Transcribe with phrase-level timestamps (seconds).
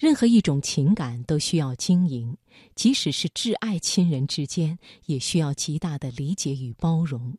[0.00, 2.34] 任何一种情感都需要经营，
[2.74, 7.36] 即使是挚爱亲人之间，也需要极大的理解与包容。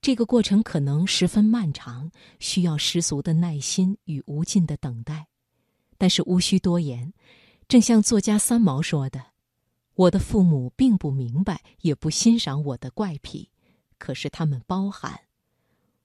[0.00, 2.08] 这个过程可能十分漫长，
[2.38, 5.26] 需要十足的耐心与无尽的等待。
[5.98, 7.12] 但是无需多言，
[7.66, 9.20] 正像作家三毛说的
[9.96, 13.50] ：“我的父母并不明白，也不欣赏我的怪癖，
[13.98, 15.22] 可是他们包涵。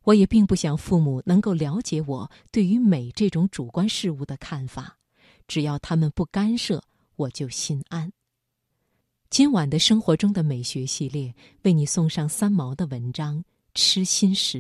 [0.05, 4.97] 我也并不想父母能够了解我对于美这种主观事物的看法。”
[5.52, 6.81] 只要他们不干涉，
[7.18, 8.09] 我就心安。
[9.29, 13.37] 今晚的生活中的美学系列为你送上三毛的文章
[13.73, 14.59] 《痴心时》。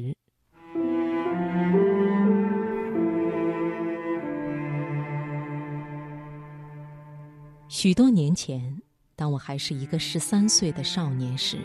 [7.69, 8.81] 许多年前，
[9.15, 11.57] 当我还是一个十三岁的少年时，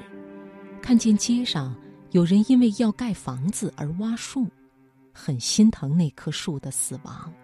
[0.81, 1.75] 看见街上
[2.13, 4.47] 有人因为要盖房子而挖树，
[5.13, 7.35] 很心疼那棵树的死亡。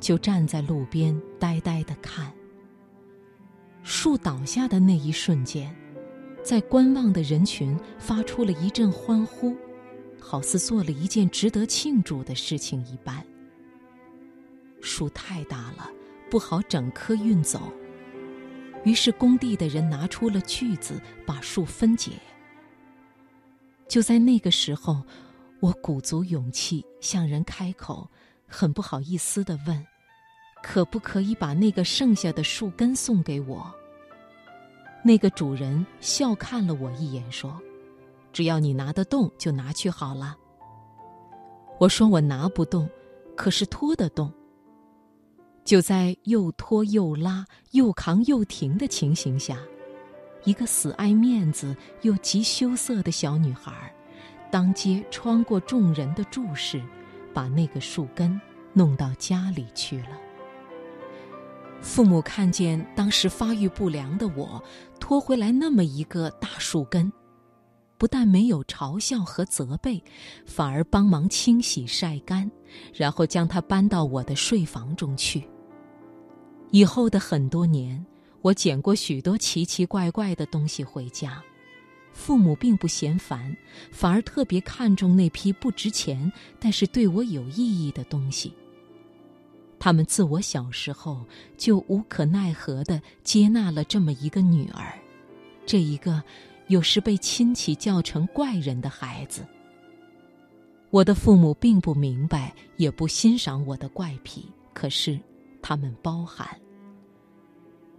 [0.00, 2.32] 就站在路边呆呆的看。
[3.82, 5.74] 树倒下的那一瞬间，
[6.42, 9.54] 在观望的人群发出了一阵欢呼，
[10.18, 13.24] 好似做了一件值得庆祝的事情一般。
[14.80, 15.90] 树太大了，
[16.30, 17.72] 不好整棵运走，
[18.84, 22.12] 于是工地的人拿出了锯子，把树分解。
[23.86, 25.02] 就在那个时候，
[25.60, 28.08] 我鼓足勇气向人开口。
[28.52, 29.86] 很不好意思的问
[30.62, 33.72] ：“可不可以把那个剩下的树根送给我？”
[35.02, 37.60] 那个主人笑看了我一眼，说
[38.32, 40.36] ：“只要你拿得动，就拿去好了。”
[41.80, 42.88] 我说：“我拿不动，
[43.36, 44.32] 可是拖得动。”
[45.64, 49.58] 就在又拖又拉、又扛又停的情形下，
[50.44, 53.94] 一个死爱面子又极羞涩的小女孩，
[54.50, 56.82] 当街穿过众人的注视。
[57.32, 58.40] 把那个树根
[58.72, 60.18] 弄到家里去了。
[61.82, 64.62] 父母看见当时发育不良的我
[64.98, 67.10] 拖回来那么一个大树根，
[67.98, 70.02] 不但没有嘲笑和责备，
[70.46, 72.50] 反而帮忙清洗晒干，
[72.94, 75.42] 然后将它搬到我的睡房中去。
[76.70, 78.04] 以后的很多年，
[78.42, 81.42] 我捡过许多奇奇怪怪的东西回家。
[82.12, 83.56] 父母并不嫌烦，
[83.90, 88.52] 反而特别看重那批不值钱但是对我有意义的东西。
[89.80, 91.24] 他们自我小时候
[91.56, 94.92] 就无可奈何地接纳了这么一个女儿，
[95.64, 96.22] 这一个
[96.68, 99.44] 有时被亲戚叫成怪人的孩子。
[100.90, 105.18] 我的父母并不明白，也不欣赏我的怪癖，可是
[105.62, 106.46] 他们包涵。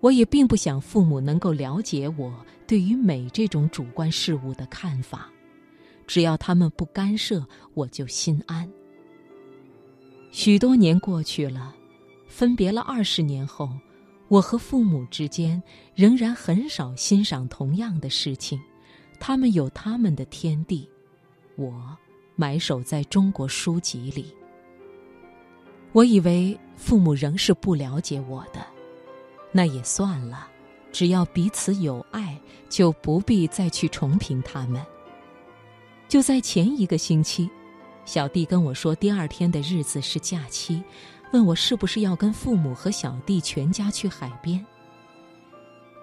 [0.01, 2.33] 我也并不想父母能够了解我
[2.67, 5.31] 对于美这种主观事物的看法，
[6.05, 7.43] 只要他们不干涉，
[7.73, 8.69] 我就心安。
[10.31, 11.75] 许多年过去了，
[12.25, 13.69] 分别了二十年后，
[14.29, 15.61] 我和父母之间
[15.93, 18.59] 仍然很少欣赏同样的事情，
[19.19, 20.89] 他们有他们的天地，
[21.57, 21.95] 我
[22.37, 24.33] 埋首在中国书籍里。
[25.91, 28.65] 我以为父母仍是不了解我的。
[29.51, 30.47] 那也算了，
[30.93, 32.39] 只要彼此有爱，
[32.69, 34.81] 就不必再去重评他们。
[36.07, 37.49] 就在前一个星期，
[38.05, 40.83] 小弟跟我说，第二天的日子是假期，
[41.31, 44.63] 问我是不是要跟父母和小弟全家去海边。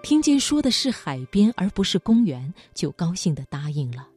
[0.01, 4.07] 听见说的是海边而不是公园，就高兴的答应了。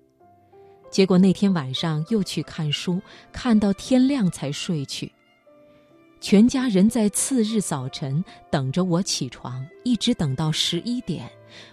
[0.91, 3.01] 结果那天晚上又去看书，
[3.33, 5.13] 看到天亮才睡去。
[6.21, 11.29] 全家人在次日早晨等着我起床，一直等到十一点，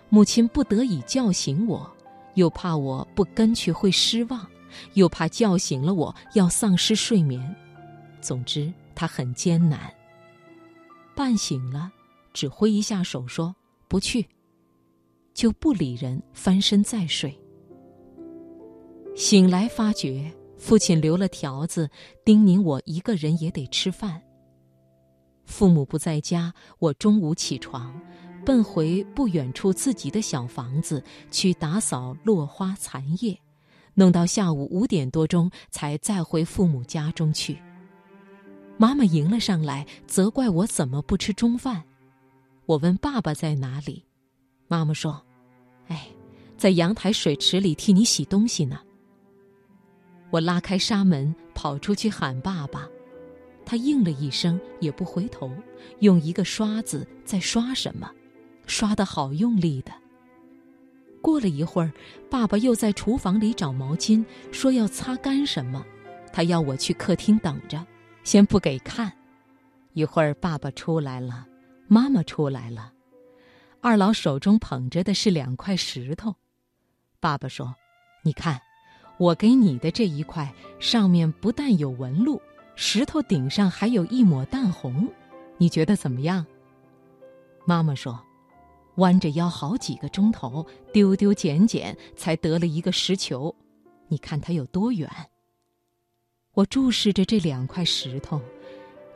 [0.10, 1.88] 母亲不得已叫醒我，
[2.34, 4.46] 又怕我不跟去会失望，
[4.94, 7.56] 又怕叫醒了我要丧失睡眠。
[8.22, 9.94] 总之，他很艰难。
[11.16, 11.92] 半醒了，
[12.34, 13.56] 只挥一下手说
[13.88, 14.28] 不去，
[15.34, 17.38] 就不理人，翻身再睡。
[19.16, 21.90] 醒来发觉父亲留了条子，
[22.24, 24.22] 叮咛我一个人也得吃饭。
[25.46, 28.00] 父母不在家，我中午起床，
[28.46, 33.38] 奔回不远处自己的小房子去打扫落花残叶，
[34.00, 37.62] 弄到下午五点多钟才再回父母家中去。
[38.78, 41.84] 妈妈迎了上来，责怪我怎么不吃中饭。
[42.66, 44.06] 我问爸爸在哪里，
[44.70, 45.22] 妈妈说
[45.90, 46.08] ：“哎，
[46.56, 48.80] 在阳台水池里替你洗东西呢。”
[50.32, 52.88] 我拉开纱门，跑出去喊爸爸。
[53.66, 55.52] 他应了一声，也不回头，
[56.00, 58.10] 用一个刷子在刷什么，
[58.66, 59.92] 刷得好用力的。
[61.22, 61.92] 过了一会儿，
[62.30, 65.86] 爸爸又在厨房里找毛巾，说要擦干什么。
[66.32, 67.86] 他要我去客厅等着，
[68.24, 69.12] 先不给看。
[69.94, 71.46] 一会儿爸爸出来了，
[71.88, 72.94] 妈妈出来了，
[73.82, 76.36] 二老手中捧着的是两块石头。
[77.20, 77.76] 爸爸说
[78.24, 78.62] ：“你看，
[79.18, 82.40] 我给你的这一块上面不但有纹路，
[82.76, 85.10] 石头顶上还有一抹淡红，
[85.58, 86.46] 你觉得怎么样？”
[87.66, 88.18] 妈妈说
[89.00, 93.54] ：“弯着腰好几个钟头，丢丢捡捡，才得了一个石球。
[94.08, 95.10] 你看它有多远？”
[96.54, 98.42] 我注视着这两块石头，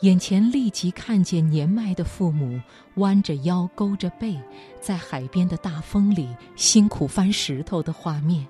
[0.02, 2.60] 眼前立即看见年迈的父母
[2.96, 4.40] 弯着腰、勾着背，
[4.82, 8.48] 在海边的大风里辛苦翻石头的画面。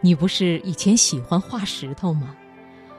[0.00, 2.36] 你不是以前喜欢画石头吗？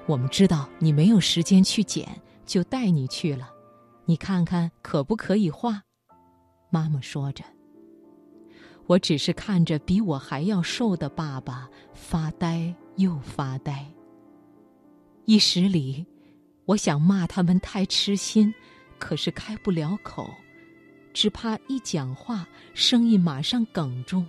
[0.07, 2.07] 我们知道你没有时间去捡，
[2.45, 3.50] 就带你去了。
[4.06, 5.83] 你看看可不可以画？
[6.75, 7.42] 妈妈说着，
[8.86, 13.89] 我只是看着比我还要瘦的爸爸发呆又发呆。
[15.24, 16.06] 一时里，
[16.66, 18.54] 我想骂他们太痴心，
[19.00, 20.30] 可是开不了口，
[21.13, 24.21] 只怕一讲话，声音马上哽住。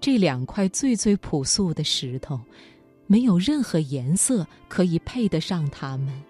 [0.00, 2.40] 这两块最最朴素的石头，
[3.08, 6.22] 没有任何颜色可以配得上它们，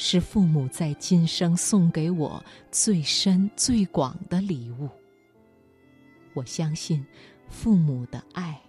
[0.00, 2.40] 是父母在今生送给我
[2.70, 4.88] 最深最广的礼物。
[6.34, 7.04] 我相信，
[7.48, 8.60] 父母的爱，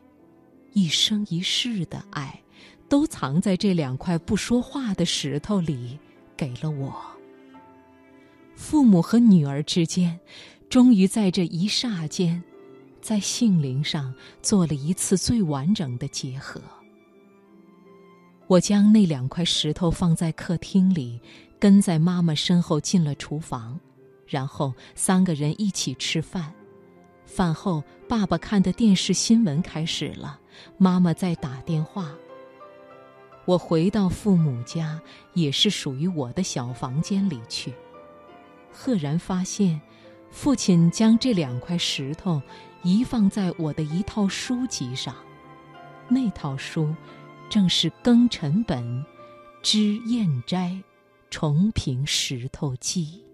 [0.73, 2.41] 一生一世的爱。
[2.89, 5.99] 都藏在这两块不说话的石头里，
[6.35, 6.91] 给了我。
[8.55, 10.19] 父母和女儿之间，
[10.67, 12.43] 终于在这一霎间，
[13.01, 14.11] 在性灵上
[14.41, 16.59] 做了一次最完整的结合。
[18.50, 21.22] 我将那两块石头放在客厅里，
[21.60, 23.80] 跟在妈妈身后进了厨房，
[24.25, 26.51] 然后三个人一起吃饭。
[27.28, 30.40] 饭后，爸爸看的电视新闻开始了，
[30.80, 32.10] 妈妈在打电话。
[33.46, 35.00] 我回到父母家，
[35.36, 37.72] 也是属于我的小房间里去。
[38.72, 39.80] 赫然发现，
[40.31, 42.42] 父亲将这两块石头
[42.81, 45.16] 移放在我的一套书籍上。
[46.07, 46.92] 那套书，
[47.50, 49.04] 正是庚辰本
[49.63, 50.81] 知砚斋
[51.31, 53.28] 重评石头记。